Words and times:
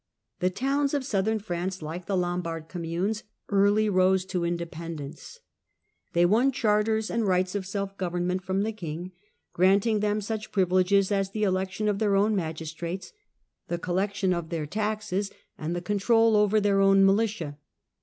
The 0.39 0.49
towns 0.49 0.95
of 0.95 1.05
southern 1.05 1.37
France, 1.37 1.83
like 1.83 2.07
the 2.07 2.17
Lombard 2.17 2.67
communes, 2.67 3.21
early 3.49 3.87
rose 3.87 4.25
to 4.25 4.43
independence. 4.43 5.41
They 6.13 6.25
won 6.25 6.51
charters 6.51 7.11
and 7.11 7.23
rights 7.27 7.53
of 7.53 7.67
self 7.67 7.95
government 7.99 8.41
from 8.43 8.63
the 8.63 8.71
king, 8.71 9.11
granting 9.53 9.99
them 9.99 10.19
such 10.19 10.51
privileges 10.51 11.11
as 11.11 11.29
the 11.29 11.43
election 11.43 11.87
of 11.87 11.99
their 11.99 12.17
magistrates, 12.31 13.13
the 13.67 13.77
collec 13.77 14.15
tion 14.15 14.33
of 14.33 14.49
their 14.49 14.65
taxes, 14.65 15.29
or 15.59 15.67
the 15.67 15.81
control 15.83 16.35
over 16.35 16.59
their 16.59 16.79
militia. 16.79 17.59